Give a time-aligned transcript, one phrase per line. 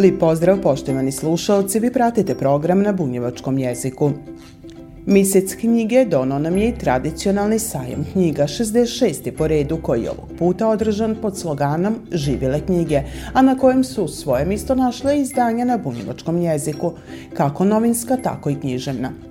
[0.00, 4.10] Lip pozdrav poštovani slušalci, vi pratite program na bunjevačkom jeziku.
[5.06, 9.30] Misec knjige dono nam je i tradicionalni sajam knjiga 66.
[9.36, 14.08] po redu koji je ovog puta održan pod sloganom Živile knjige, a na kojem su
[14.08, 16.92] svoje misto našle izdanja na bunjevačkom jeziku,
[17.34, 19.29] kako novinska, tako i književna.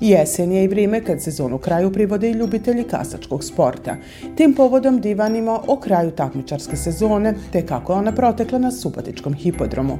[0.00, 3.96] Jesen je i vrijeme kad sezonu kraju privode i ljubitelji kasačkog sporta.
[4.36, 9.98] Tim povodom divanimo o kraju takmičarske sezone, te kako ona protekla na Subotičkom hipodromu.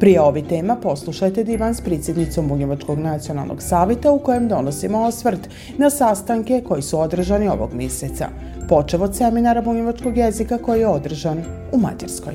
[0.00, 5.90] Prije ovi tema poslušajte divan s predsjednicom Bunjevačkog nacionalnog savita u kojem donosimo osvrt na
[5.90, 8.28] sastanke koji su održani ovog mjeseca,
[8.68, 12.34] počev od seminara bunjevačkog jezika koji je održan u Mađarskoj.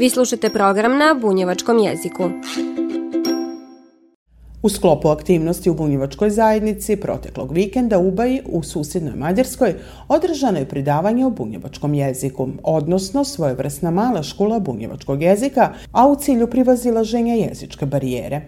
[0.00, 2.22] Vi slušate program na bunjevačkom jeziku.
[4.62, 9.74] U sklopu aktivnosti u bunjevačkoj zajednici proteklog vikenda u Baji u susjednoj Mađarskoj
[10.08, 16.46] održano je pridavanje o bunjevačkom jeziku, odnosno svojevrsna mala škola bunjevačkog jezika, a u cilju
[16.46, 18.40] privazilaženja jezičke barijere.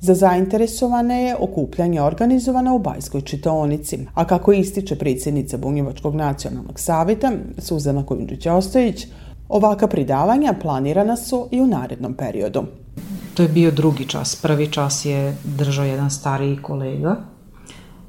[0.00, 7.32] Za zainteresovane je okupljanje organizovano u Bajskoj čitaonici, a kako ističe predsjednica Bunjevačkog nacionalnog savjeta
[7.58, 9.06] Suzana Kojundžić-Ostojić,
[9.48, 12.64] Ovaka pridavanja planirana su i u narednom periodu.
[13.34, 14.42] To je bio drugi čas.
[14.42, 17.16] Prvi čas je držao jedan stariji kolega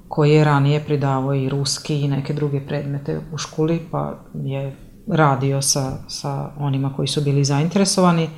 [0.08, 4.76] koji je ranije pridavao i ruski i neke druge predmete u školi, pa je
[5.08, 8.30] radio sa, sa onima koji su bili zainteresovani.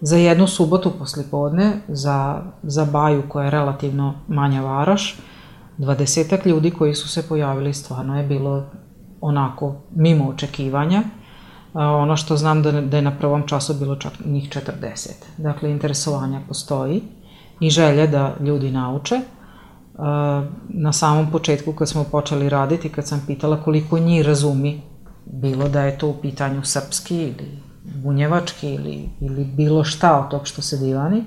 [0.00, 5.20] Za jednu subotu poslijepodne, za, za Baju koja je relativno manja varoš,
[5.78, 8.64] dvadesetak ljudi koji su se pojavili stvarno je bilo
[9.20, 11.02] onako mimo očekivanja
[11.74, 15.10] ono što znam da, da je na prvom času bilo čak njih 40.
[15.36, 17.02] Dakle, interesovanja postoji
[17.60, 19.20] i želje da ljudi nauče.
[20.68, 24.82] Na samom početku kad smo počeli raditi, kad sam pitala koliko njih razumi,
[25.26, 30.46] bilo da je to u pitanju srpski ili bunjevački ili, ili bilo šta od tog
[30.46, 31.24] što se divani,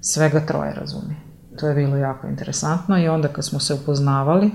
[0.00, 1.16] svega troje razumi.
[1.58, 4.50] To je bilo jako interesantno i onda kad smo se upoznavali,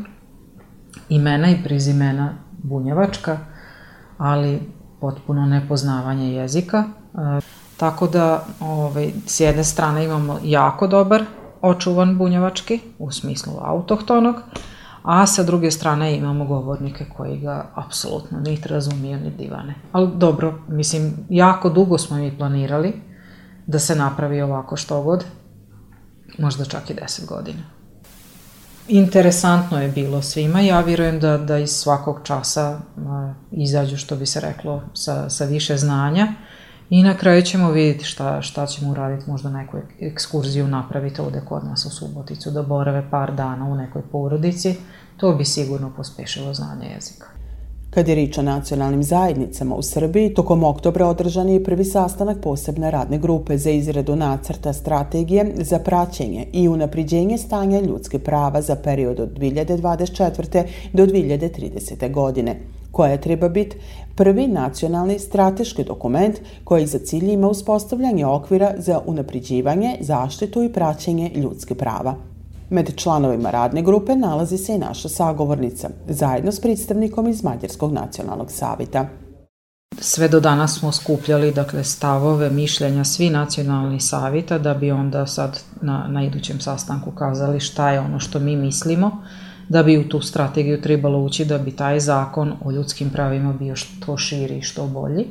[1.09, 3.37] imena i prizimena bunjevačka,
[4.17, 6.77] ali potpuno nepoznavanje jezika.
[6.77, 7.41] E,
[7.77, 11.23] tako da ovaj, s jedne strane imamo jako dobar
[11.61, 14.35] očuvan bunjevački u smislu autohtonog,
[15.03, 19.75] a sa druge strane imamo govornike koji ga apsolutno niti razumiju ni divane.
[19.91, 22.93] Ali dobro, mislim, jako dugo smo mi planirali
[23.67, 25.25] da se napravi ovako što god,
[26.37, 27.78] možda čak i deset godina
[28.89, 30.61] interesantno je bilo svima.
[30.61, 35.45] Ja vjerujem da, da iz svakog časa a, izađu, što bi se reklo, sa, sa
[35.45, 36.27] više znanja.
[36.89, 41.65] I na kraju ćemo vidjeti šta, šta ćemo uraditi, možda neku ekskurziju napraviti ovde kod
[41.65, 44.75] nas u Suboticu, da borave par dana u nekoj porodici.
[45.17, 47.27] To bi sigurno pospešilo znanje jezika.
[47.89, 52.91] Kad je rič o nacionalnim zajednicama u Srbiji, tokom oktobra održan je prvi sastanak posebne
[52.91, 59.19] radne grupe za izradu nacrta strategije za praćenje i unapriđenje stanja ljudske prava za period
[59.19, 60.63] od 2024.
[60.93, 62.11] do 2030.
[62.11, 62.55] godine
[62.91, 63.77] koja treba biti
[64.15, 71.31] prvi nacionalni strateški dokument koji za cilj ima uspostavljanje okvira za unapriđivanje, zaštitu i praćenje
[71.35, 72.28] ljudske prava.
[72.69, 78.51] Med članovima radne grupe nalazi se i naša sagovornica, zajedno s predstavnikom iz Mađarskog nacionalnog
[78.51, 79.07] savita.
[80.01, 85.59] Sve do danas smo skupljali dakle, stavove, mišljenja svi nacionalni savita da bi onda sad
[85.81, 89.23] na, na idućem sastanku kazali šta je ono što mi mislimo,
[89.69, 93.75] da bi u tu strategiju trebalo ući da bi taj zakon o ljudskim pravima bio
[93.75, 95.27] što širi i što bolji.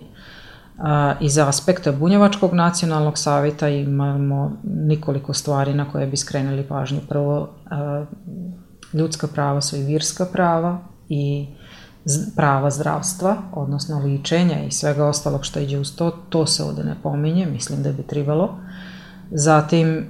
[1.20, 7.00] Iz aspekta Bunjevačkog nacionalnog savjeta imamo nikoliko stvari na koje bi skrenuli pažnju.
[7.08, 7.48] Prvo,
[8.92, 10.78] ljudska prava su i virska prava
[11.08, 11.46] i
[12.36, 16.94] prava zdravstva, odnosno ličenja i svega ostalog što iđe uz to, to se ovde ne
[17.02, 18.50] pominje, mislim da bi trebalo.
[19.30, 20.06] Zatim,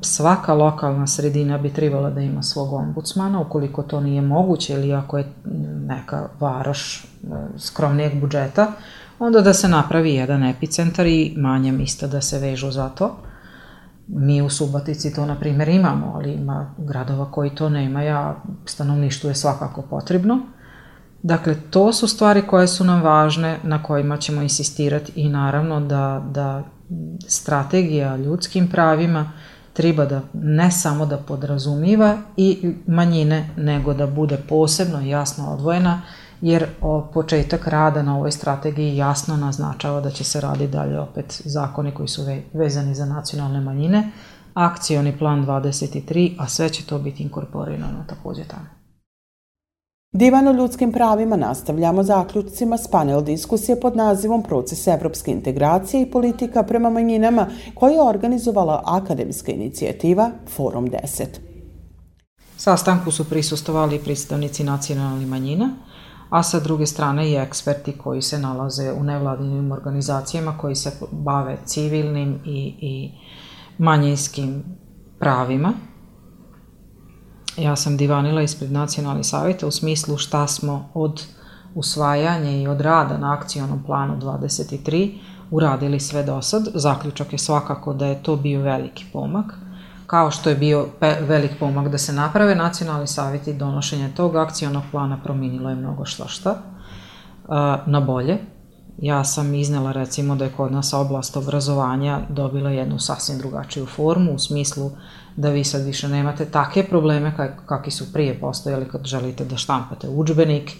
[0.00, 5.18] svaka lokalna sredina bi trebala da ima svog ombudsmana, ukoliko to nije moguće ili ako
[5.18, 5.32] je
[5.86, 7.06] neka varoš
[7.58, 8.72] skromnijeg budžeta,
[9.18, 13.16] onda da se napravi jedan epicentar i manja mista da se vežu za to.
[14.06, 19.28] Mi u Subotici to, na primjer, imamo, ali ima gradova koji to nema, ja stanovništvu
[19.28, 20.40] je svakako potrebno.
[21.22, 26.22] Dakle, to su stvari koje su nam važne, na kojima ćemo insistirati i naravno da,
[26.30, 26.62] da
[27.26, 29.32] strategija ljudskim pravima
[29.72, 36.02] treba da ne samo da podrazumiva i manjine, nego da bude posebno jasno odvojena,
[36.42, 41.42] jer o početak rada na ovoj strategiji jasno naznačava da će se radi dalje opet
[41.44, 42.22] zakoni koji su
[42.52, 44.10] vezani za nacionalne manjine,
[44.54, 48.66] akcioni plan 23, a sve će to biti inkorporirano takođe tamo.
[50.12, 56.10] Divan o ljudskim pravima nastavljamo zaključcima s panel diskusije pod nazivom Proces evropske integracije i
[56.10, 61.26] politika prema manjinama koja je organizovala akademska inicijativa Forum 10.
[62.56, 65.70] Sastanku su prisustovali predstavnici nacionalnih manjina,
[66.32, 71.56] a sa druge strane i eksperti koji se nalaze u nevladinim organizacijama koji se bave
[71.64, 73.10] civilnim i, i
[73.78, 74.64] manjinskim
[75.18, 75.72] pravima
[77.56, 81.22] ja sam divanila ispred nacionalnih savjeta u smislu šta smo od
[81.74, 85.18] usvajanja i od rada na akcionom planu 23
[85.50, 86.68] uradili sve do sad.
[86.74, 89.54] Zaključak je svakako da je to bio veliki pomak.
[90.12, 90.86] Kao što je bio
[91.20, 96.04] velik pomak da se naprave nacionalni savjeti i donošenje tog akcionog plana prominilo je mnogo
[96.04, 96.56] što šta
[97.86, 98.38] na bolje.
[98.98, 104.34] Ja sam iznela recimo da je kod nas oblast obrazovanja dobila jednu sasvim drugačiju formu
[104.34, 104.90] u smislu
[105.36, 107.36] da vi sad više nemate takve probleme
[107.66, 110.72] kakvi su prije postojali kad želite da štampate učbenik,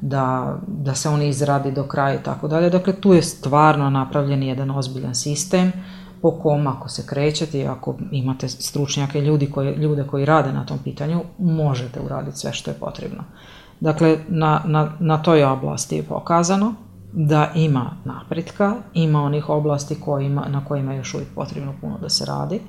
[0.00, 2.70] da, da se on izradi do kraja i tako dalje.
[2.70, 5.72] Dakle, tu je stvarno napravljen jedan ozbiljan sistem
[6.22, 10.66] po kom ako se krećete i ako imate stručnjake ljudi koji, ljude koji rade na
[10.66, 13.24] tom pitanju, možete uraditi sve što je potrebno.
[13.80, 16.74] Dakle, na, na, na toj oblasti je pokazano
[17.12, 22.08] da ima napretka, ima onih oblasti kojima, na kojima je još uvijek potrebno puno da
[22.08, 22.60] se radi,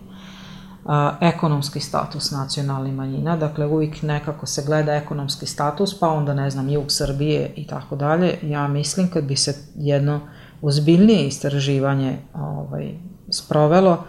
[0.86, 6.50] a, ekonomski status nacionalnih manjina, dakle uvijek nekako se gleda ekonomski status, pa onda ne
[6.50, 8.38] znam jug Srbije i tako dalje.
[8.42, 10.20] Ja mislim kad bi se jedno
[10.62, 12.94] ozbiljnije istraživanje ovaj,
[13.32, 14.04] sprovelo,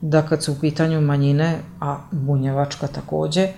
[0.00, 3.48] da kad su u pitanju manjine, a bunjevačka takođe,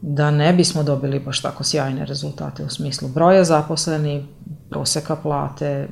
[0.00, 4.24] da ne bismo dobili baš tako sjajne rezultate u smislu broja zaposlenih,
[4.70, 5.88] proseka plate,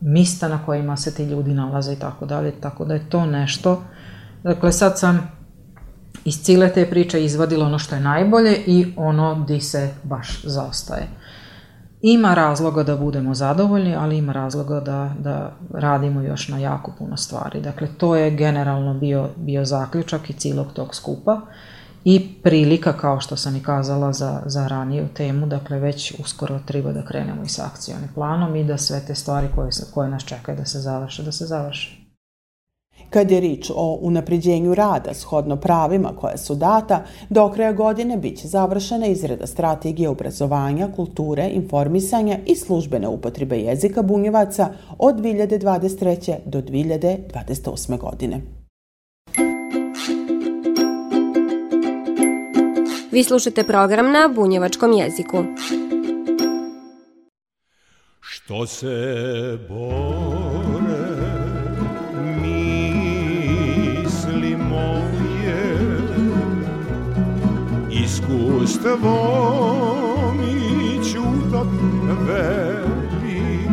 [0.00, 3.82] mista na kojima se ti ljudi nalaze i tako dalje, tako da je to nešto
[4.42, 5.30] Dakle, sad sam
[6.24, 11.06] iz cile te priče izvadila ono što je najbolje i ono di se baš zaostaje.
[12.02, 17.16] Ima razloga da budemo zadovoljni, ali ima razloga da, da radimo još na jako puno
[17.16, 17.60] stvari.
[17.60, 21.40] Dakle, to je generalno bio, bio zaključak i cilog tog skupa
[22.04, 26.92] i prilika, kao što sam i kazala za, za raniju temu, dakle već uskoro treba
[26.92, 30.58] da krenemo i sa akcijoni planom i da sve te stvari koje, koje nas čekaju
[30.58, 31.99] da se završe, da se završe.
[33.10, 38.48] Kad je rič o unapređenju rada shodno pravima koja su data, do kraja godine biće
[38.48, 44.68] završena izrada strategije obrazovanja, kulture, informisanja i službene upotrebe jezika bunjevaca
[44.98, 46.36] od 2023.
[46.44, 47.98] do 2028.
[47.98, 48.40] godine.
[53.12, 55.44] Vi slušate program na bunjevačkom jeziku.
[58.20, 60.49] Što se bore
[68.90, 71.68] iskustvom i čutot
[72.26, 73.68] veli.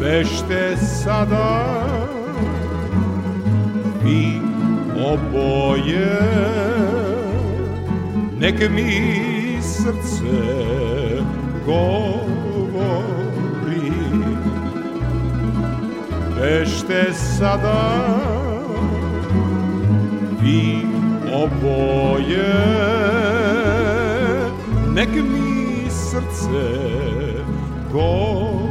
[0.00, 1.86] Bešte sada
[4.04, 4.40] vi
[4.96, 6.20] oboje.
[8.38, 10.60] Nek mi srce
[11.66, 13.10] govori.
[16.40, 18.06] Bešte sada
[20.42, 20.79] vi
[21.42, 22.52] oboje
[24.94, 26.68] nek mi srce
[27.92, 28.69] govori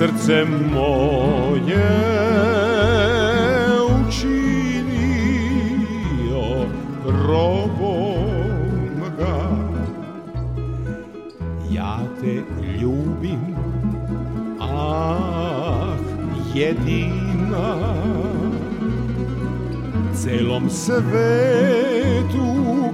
[0.00, 2.00] srce moje
[16.54, 17.68] jedina.
[20.14, 22.48] Celom svetu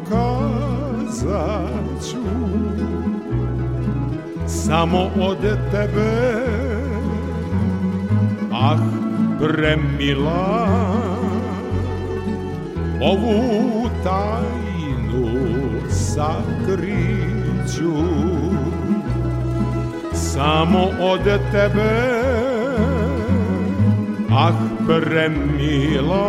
[0.09, 2.27] kazat ću
[4.47, 5.39] samo od
[5.71, 6.66] tebe
[8.59, 8.79] ah
[9.39, 10.69] premila
[13.03, 15.27] ovu tajnu
[15.91, 17.17] sakriću
[20.13, 22.23] samo od tebe
[24.31, 24.53] ah
[24.87, 26.27] premila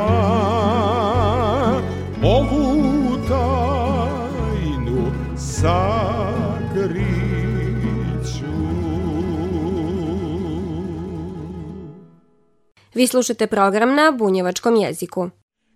[2.23, 6.06] ovu tajnu sakriću.
[12.97, 15.29] Vi slušate program na bunjevačkom jeziku.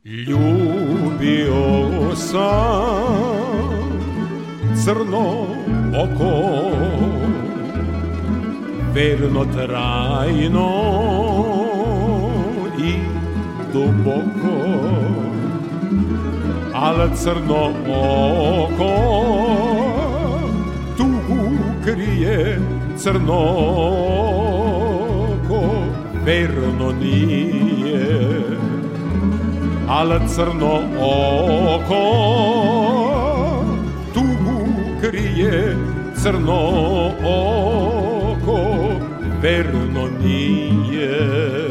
[0.03, 1.55] Ljubio
[2.15, 3.65] sam
[4.83, 5.47] crno
[6.03, 6.61] oko.
[8.93, 10.69] Verno trajno
[13.73, 14.57] duboko.
[16.73, 17.69] Al crno
[18.59, 18.93] oko
[20.97, 21.49] Tugu
[21.85, 22.59] krije
[22.97, 23.81] crno
[26.25, 28.31] Verno nije
[29.87, 32.03] Al crno oko
[34.13, 34.67] Tugu
[35.01, 35.75] krije
[36.23, 38.59] crno oko.
[39.41, 41.70] Verno nije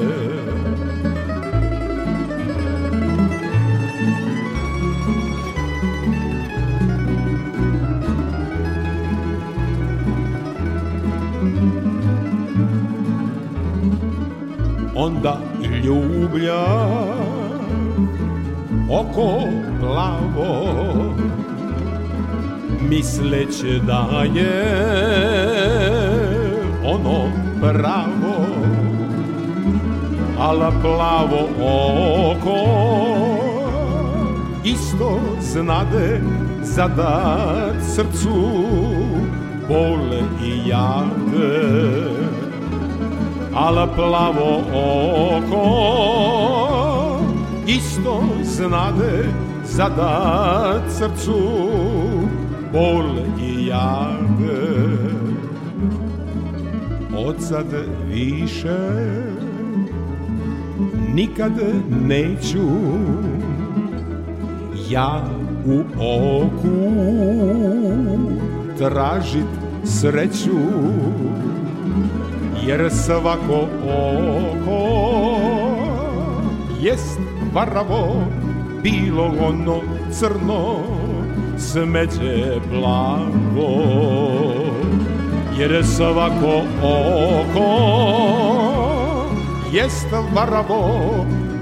[15.11, 15.39] onda
[15.85, 16.65] ljublja
[18.91, 19.43] oko
[19.81, 20.75] plavo
[22.89, 24.65] misleće da je
[26.85, 28.47] ono pravo
[30.39, 31.49] ala plavo
[32.31, 32.57] oko
[34.65, 36.21] isto znade
[36.63, 38.65] zadat srcu
[39.69, 42.20] bole i jade
[43.55, 45.67] al plavo oko
[47.67, 49.29] isto znade
[49.65, 51.41] zadat srcu
[52.73, 53.05] bol
[53.41, 54.91] i jade.
[57.27, 57.67] Od sad
[58.09, 58.79] više
[61.15, 61.53] nikad
[61.91, 62.69] neću
[64.91, 65.25] ja
[65.67, 66.93] u oku
[68.79, 69.47] tražit
[69.85, 70.59] sreću
[72.71, 74.81] jer svako oko
[76.81, 77.19] jest
[77.53, 78.25] varavo,
[78.83, 80.77] bilo ono crno,
[81.59, 83.83] smeđe plavo.
[85.59, 87.71] Jer svako oko
[89.73, 91.01] jest varavo,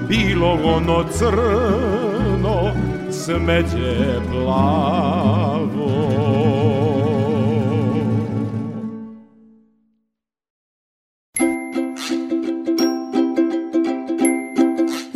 [0.09, 2.73] bilo ono crno,
[3.11, 6.28] smeđe plavo.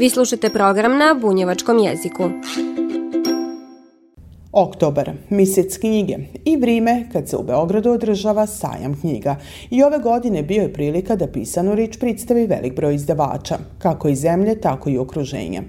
[0.02, 2.22] Vi slušate program na bunjevačkom jeziku.
[4.52, 9.36] Oktobar, mjesec knjige i vrijeme kad se u Beogradu održava sajam knjiga.
[9.70, 14.20] I ove godine bio je prilika da pisanu rič predstavi velik broj izdavača, kako iz
[14.20, 15.62] zemlje, tako i okruženja.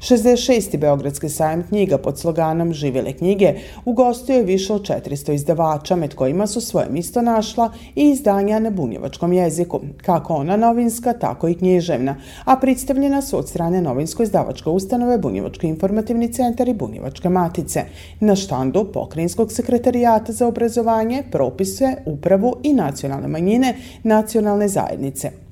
[0.00, 0.78] 66.
[0.78, 3.54] Beogradski sajam knjiga pod sloganom Živjele knjige
[3.84, 8.70] ugostio je više od 400 izdavača, med kojima su svoje misto našla i izdanja na
[8.70, 15.18] bunjevačkom jeziku, kako ona novinska, tako i književna, a predstavljena su od strane novinsko-izdavačke ustanove
[15.18, 17.84] Bunjevački informativni centar i Bunjevačke matice.
[18.20, 25.47] Na štandu Pokrinjskog sekretarijata za obrazovanje propisuje upravu i nacionalne manjine nacionalne zajednice.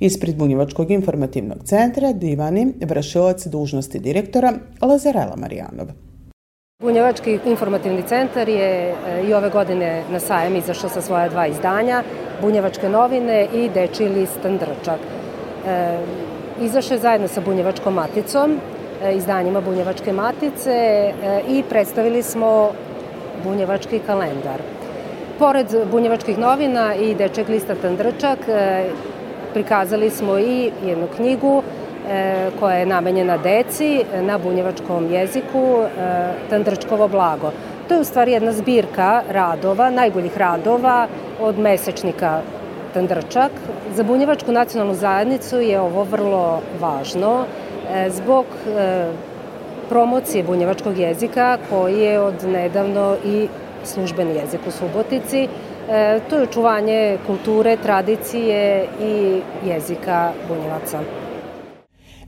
[0.00, 5.86] Ispred Bunjevačkog informativnog centra divani vršilac dužnosti direktora Lazarela Marijanov.
[6.82, 8.94] Bunjevački informativni centar je e,
[9.28, 12.02] i ove godine na sajem izašao sa svoja dva izdanja,
[12.40, 15.00] Bunjevačke novine i Deči list Drčak.
[15.66, 15.98] E,
[16.60, 18.58] izašao je zajedno sa Bunjevačkom maticom,
[19.02, 21.12] e, izdanjima Bunjevačke matice e,
[21.48, 22.70] i predstavili smo
[23.44, 24.60] bunjevački kalendar.
[25.38, 28.38] Pored bunjevačkih novina i dečeg lista Tandrčak,
[29.56, 31.62] prikazali smo i jednu knjigu
[32.60, 35.82] koja je namenjena deci na bunjevačkom jeziku
[36.50, 37.50] Tandrčkovo blago.
[37.88, 41.06] To je u stvari jedna zbirka radova, najboljih radova
[41.40, 42.40] od mesečnika
[42.94, 43.52] Tandrčak.
[43.94, 49.06] Za bunjevačku nacionalnu zajednicu je ovo vrlo važno e, zbog e,
[49.88, 53.48] promocije bunjevačkog jezika koji je od nedavno i
[53.84, 55.48] službeni jezik u Subotici.
[55.90, 61.00] E, to je očuvanje kulture, tradicije i jezika bunjevaca.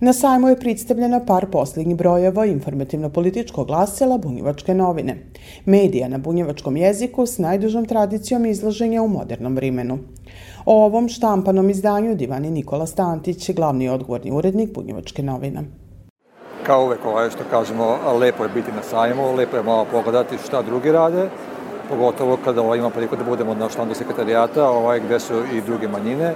[0.01, 5.17] Na sajmu je predstavljena par posljednjih brojeva informativno-političkog glasila Bunjevačke novine.
[5.65, 9.99] Medija na bunjevačkom jeziku s najdužom tradicijom izlaženja u modernom vremenu.
[10.65, 15.65] O ovom štampanom izdanju divani Nikola Stantić, glavni odgovorni urednik Bunjevačke novine.
[16.67, 20.63] Kao uvek, ovaj što kažemo, lepo je biti na sajmu, lepo je malo pogledati šta
[20.63, 21.29] drugi rade,
[21.89, 25.89] pogotovo kada ovaj, ima priliku da budemo na štandu sekretarijata, ovaj, gde su i druge
[25.89, 26.35] manjine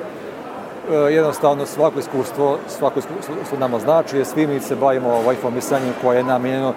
[0.91, 5.95] E, jednostavno svako iskustvo, svako iskustvo nama znači, jer svi mi se bavimo ovaj informisanjem
[6.03, 6.75] koje je namenjeno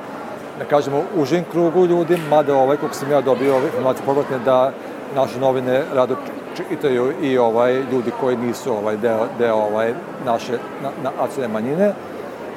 [0.60, 4.72] da kažemo, užim krugu ljudi, mada ovaj, kako sam ja dobio informacije povratne, da
[5.16, 6.16] naše novine rado
[6.58, 9.94] čitaju i ovaj ljudi koji nisu ovaj deo, deo ovaj
[10.26, 10.52] naše
[10.84, 11.94] na, na nacionalne manjine.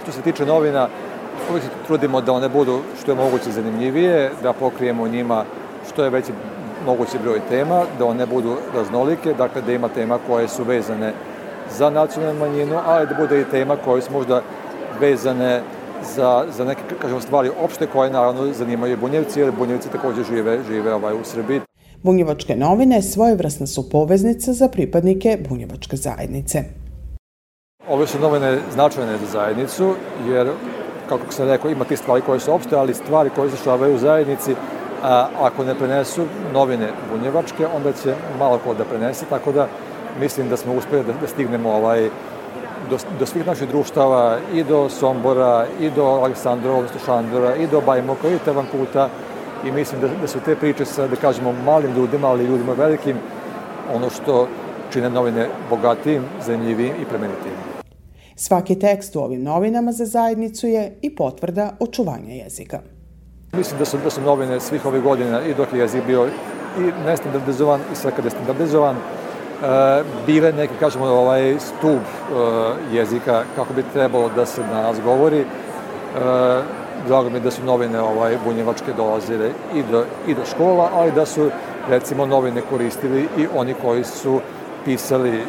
[0.02, 0.88] Što se tiče novina,
[1.50, 5.44] uvijek se trudimo da one budu što je moguće zanimljivije, da pokrijemo njima
[5.98, 6.32] što je veći
[6.86, 11.12] mogući broj tema, da one budu raznolike, dakle da ima tema koje su vezane
[11.78, 14.42] za nacionalnu manjinu, ali da bude i tema koje su možda
[15.00, 15.62] vezane
[16.14, 20.94] za, za neke, kažemo, stvari opšte koje naravno zanimaju Bunjevci, jer Bunjevci takođe žive, žive
[20.94, 21.60] ovaj, u Srbiji.
[22.02, 26.64] Bunjevačke novine svojevrasna su poveznica za pripadnike Bunjevačke zajednice.
[27.88, 29.94] Ove su novine značajne za zajednicu,
[30.28, 30.50] jer,
[31.08, 34.54] kako sam rekao, ima ti stvari koje su opšte, ali stvari koje se u zajednici,
[35.02, 39.68] a, ako ne prenesu novine bunjevačke, onda će malo ko da prenese, tako da
[40.20, 42.10] mislim da smo uspeli da, da stignemo ovaj,
[42.90, 47.80] do, do svih naših društava i do Sombora, i do Aleksandrova, odnosno Šandora, i do
[47.80, 49.08] Bajmoka, i Tevankuta
[49.66, 53.16] i mislim da, da su te priče sa, da kažemo, malim ljudima, ali ljudima velikim,
[53.94, 54.48] ono što
[54.92, 57.56] čine novine bogatijim, zanimljivijim i plemenitijim.
[58.36, 62.80] Svaki tekst u ovim novinama za zajednicu je i potvrda očuvanja jezika.
[63.52, 66.26] Mislim da su, da su novine svih ovih godina i dok je jezik bio
[66.78, 68.96] i nestandardizovan i sve kada je standardizovan,
[69.62, 75.00] E, bile neki, kažemo, ovaj stub e, jezika kako bi trebalo da se na nas
[75.04, 75.40] govori.
[75.40, 75.44] E,
[77.06, 81.26] drago mi da su novine ovaj, bunjevačke dolazile i do, i do škola, ali da
[81.26, 81.50] su
[81.88, 84.40] recimo novine koristili i oni koji su
[84.84, 85.42] pisali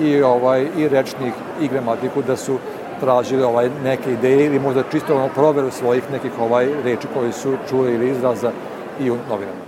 [0.00, 2.58] i ovaj i rečnik i gramatiku da su
[3.00, 7.56] tražili ovaj neke ideje ili možda čisto ono proveru svojih nekih ovaj reči koji su
[7.68, 8.52] čuli ili izraza
[9.00, 9.66] i u novinama.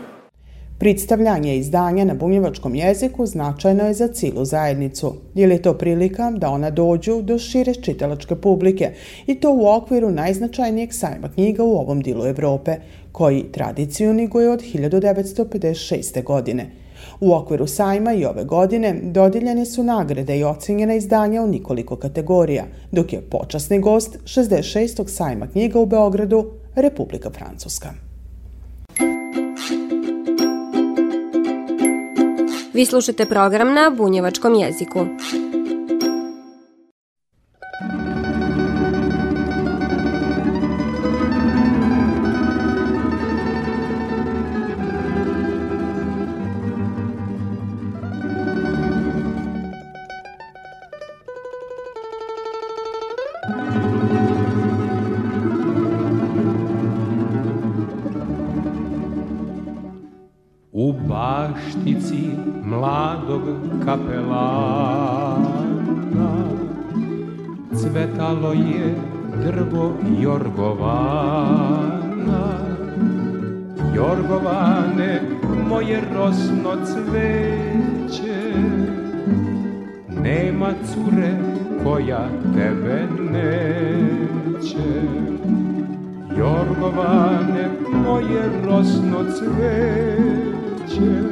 [0.78, 6.50] Predstavljanje izdanja na bunjevačkom jeziku značajno je za cilu zajednicu, jer je to prilika da
[6.50, 8.92] ona dođu do šire čitalačke publike
[9.26, 12.76] i to u okviru najznačajnijeg sajma knjiga u ovom dilu Evrope,
[13.12, 16.22] koji tradiciju niguje od 1956.
[16.24, 16.70] godine.
[17.20, 22.64] U okviru sajma i ove godine dodiljene su nagrade i ocenjena izdanja u nikoliko kategorija,
[22.92, 25.08] dok je počasni gost 66.
[25.08, 27.88] sajma knjiga u Beogradu Republika Francuska.
[32.74, 34.98] Vi slušate program na bunjevačkom jeziku.
[61.48, 62.30] Baštici
[62.64, 63.42] mladog
[63.84, 65.38] kapelana.
[67.74, 68.94] Cvetalo je
[69.44, 71.28] drvo Jorgovana.
[73.94, 75.22] Jorgovane,
[75.68, 78.52] moje rosno cveće.
[80.22, 81.32] Nema cure
[81.84, 84.88] koja tebe neće.
[86.38, 87.68] Jorgovane,
[88.04, 91.27] moje rosno cveće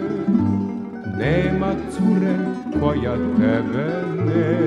[3.07, 4.67] koja tebe neće.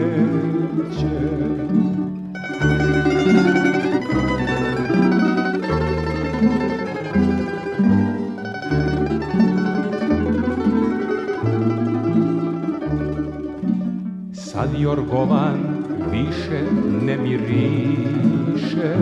[14.34, 15.60] Sad Jorgovan
[16.12, 16.64] više
[17.06, 18.96] ne miriše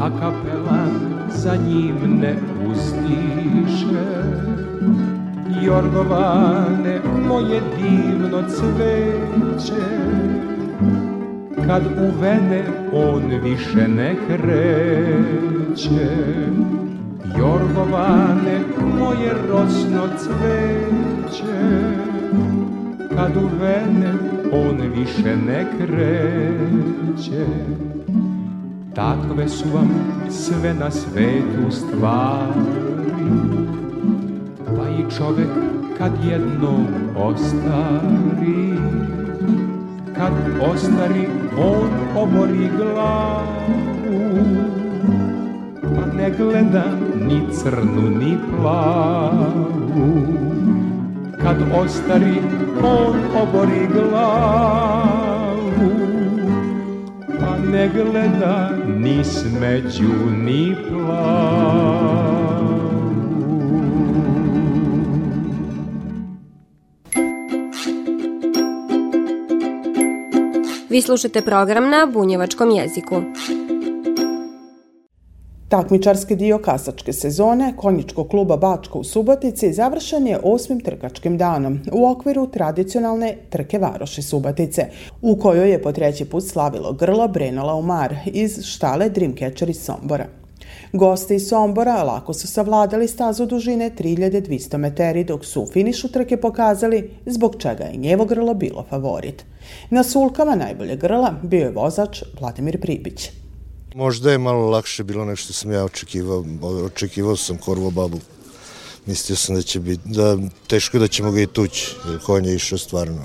[0.00, 0.90] A kapelan
[1.28, 4.49] za njim ne uzdiše
[5.62, 9.82] Jorgovane, moje divno cveće.
[11.66, 16.06] Kad u vene on više ne kreće
[17.38, 18.60] Jorgovane,
[18.98, 21.60] moje rosno cveće.
[23.16, 24.12] Kad u vene
[24.52, 27.46] on više ne kreće
[28.94, 29.88] Takve su vam
[30.30, 33.79] sve na svetu stvari
[35.18, 35.48] čovek
[35.98, 38.74] kad jednom ostari.
[40.16, 40.32] Kad
[40.72, 41.26] ostari
[41.58, 43.90] on obori glavu
[45.80, 46.84] Pa ne gleda
[47.26, 50.08] ni crnu ni plavu.
[51.42, 52.42] Kad ostari
[52.82, 55.30] on obori glavu
[57.40, 61.89] Pa ne gleda ni smeću ni plavu
[70.90, 73.22] Vi slušate program na bunjevačkom jeziku.
[75.68, 82.10] Takmičarski dio kasačke sezone konjičkog kluba Bačko u Subotici završen je osmim trkačkim danom u
[82.10, 84.86] okviru tradicionalne trke Varoši Subotice,
[85.22, 90.26] u kojoj je po treći put slavilo grlo Brenola Umar iz štale Dreamcatcher iz Sombora.
[90.92, 96.36] Gosti iz Sombora lako su savladali stazu dužine 3200 meteri dok su u finišu trke
[96.36, 99.44] pokazali zbog čega je njevo grlo bilo favorit.
[99.90, 103.30] Na sulkama najbolje grla bio je vozač Vladimir Pribić.
[103.94, 106.44] Možda je malo lakše bilo nek što sam ja očekivao.
[106.86, 108.20] Očekivao sam Korvo babu.
[109.06, 112.54] Mislio sam da će biti, da teško da ćemo ga i tući, jer konj je
[112.54, 113.22] išao stvarno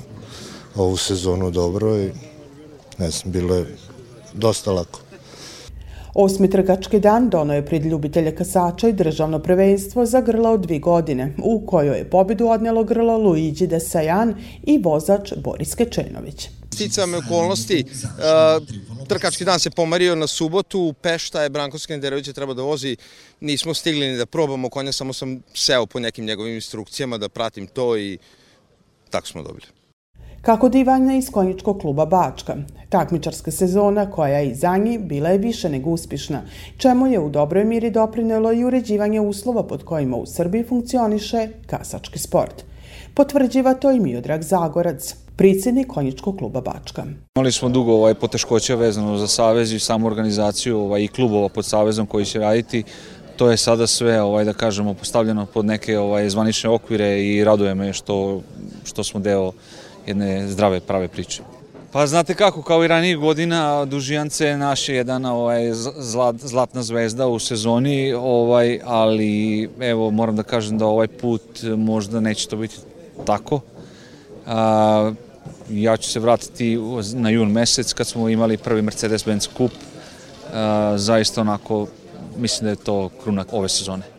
[0.76, 2.12] ovu sezonu dobro i
[2.98, 3.78] ne znam, bilo je
[4.34, 5.00] dosta lako.
[6.18, 10.80] Osmi trkački dan dono je pred ljubitelje kasača i državno prvenstvo za grla od dvi
[10.80, 16.48] godine, u kojoj je pobedu odnelo grlo Luigi de Sajan i vozač Boris Kečenović.
[16.74, 22.62] Sticame okolnosti, uh, trkački dan se pomario na subotu, Pešta je Branko Skenderović treba da
[22.62, 22.98] vozi,
[23.40, 27.68] nismo stigli ni da probamo konja, samo sam seo po nekim njegovim instrukcijama da pratim
[27.68, 28.18] to i
[29.10, 29.75] tako smo dobili.
[30.46, 32.56] Kako divanja iz konjičkog kluba Bačka.
[32.90, 36.42] Takmičarska sezona koja je i za njih bila je više nego uspišna,
[36.78, 42.20] čemu je u dobroj miri doprinelo i uređivanje uslova pod kojima u Srbiji funkcioniše kasački
[42.20, 42.64] sport.
[43.14, 47.04] Potvrđiva to i Miodrag Zagorac, predsjednik konjičkog kluba Bačka.
[47.36, 51.66] Imali smo dugo ovaj poteškoća vezano za savez i samu organizaciju ovaj, i klubova pod
[51.66, 52.84] savezom koji će raditi.
[53.36, 57.76] To je sada sve, ovaj, da kažemo, postavljeno pod neke ovaj, zvanične okvire i raduje
[57.76, 58.42] me što,
[58.84, 59.52] što smo deo
[60.08, 61.44] jedne zdrave, prave priče.
[61.92, 67.28] Pa znate kako, kao i ranijih godina, Dužijance je naš jedan ovaj, zlat, zlatna zvezda
[67.28, 71.42] u sezoni, ovaj, ali evo moram da kažem da ovaj put
[71.78, 72.76] možda neće to biti
[73.26, 73.60] tako.
[74.48, 75.12] A,
[75.70, 76.80] ja ću se vratiti
[77.14, 79.72] na jun mesec kad smo imali prvi Mercedes-Benz kup.
[80.54, 81.88] A, zaista onako,
[82.38, 84.15] mislim da je to krunak ove sezone.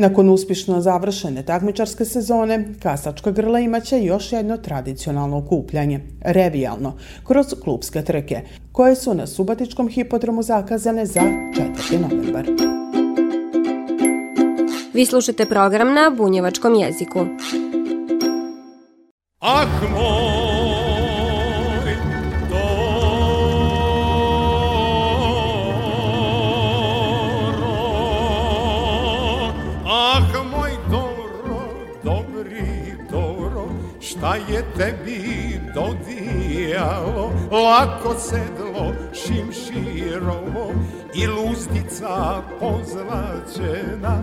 [0.00, 8.02] Nakon uspješno završene takmičarske sezone, kasačka grla imaće još jedno tradicionalno okupljanje, revijalno, kroz klubske
[8.02, 8.40] trke,
[8.72, 12.00] koje su na Subatičkom hipodromu zakazane za 4.
[12.00, 12.46] novembar.
[14.94, 17.18] Vi slušate program na bunjevačkom jeziku.
[19.40, 20.27] Ah moj
[34.78, 40.72] tebi dodijalo, lako sedlo šimširovo
[41.14, 44.22] i luzdica pozlačena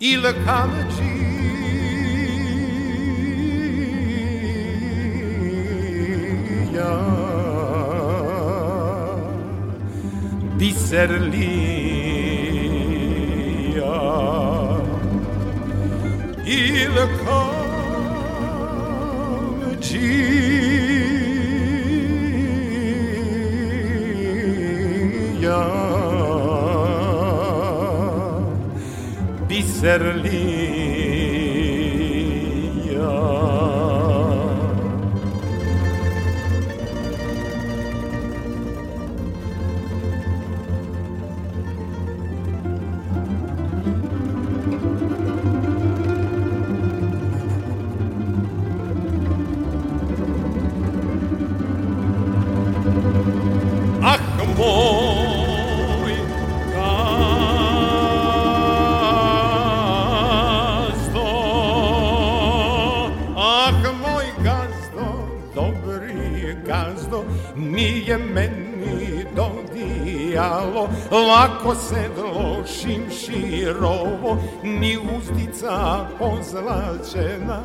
[0.00, 1.32] ili kamđija.
[10.58, 11.82] Biserlija
[16.46, 17.61] ili kamđija
[29.82, 30.81] biserlija
[71.52, 77.62] Lako sedlo šimširovo Ni uzdica pozlačena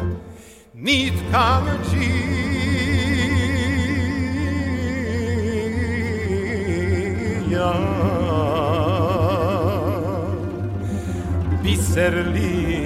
[0.74, 2.48] Ni tkamđija
[11.64, 12.77] Biserlija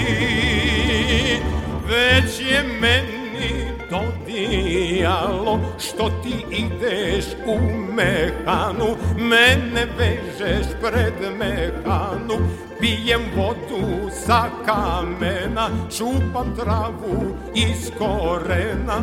[1.88, 3.52] Već je meni
[3.90, 7.58] dodijalo što ti ideš u
[7.92, 12.36] mehanu, mene vežeš pred mehanu,
[12.82, 18.98] pijem vodu sa kamena, čupam travu iz korena,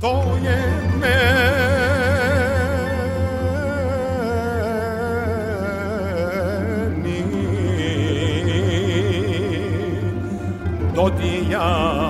[0.00, 0.58] to je
[1.02, 1.50] meni
[10.94, 12.09] dodijalo.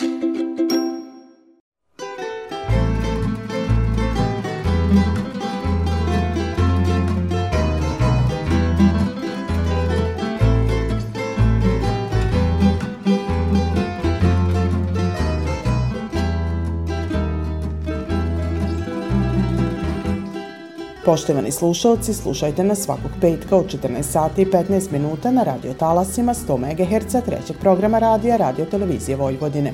[21.05, 26.33] Poštovani slušalci, slušajte nas svakog petka u 14 sati i 15 minuta na radio talasima
[26.33, 29.73] 100 MHz trećeg programa radija Radio Televizije Vojvodine.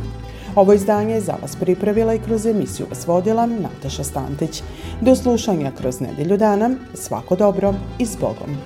[0.56, 4.64] Ovo izdanje je za vas pripravila i kroz emisiju vas vodila Nataša Stantić.
[5.02, 8.58] Do slušanja kroz nedelju dana, svako dobro i s Bogom.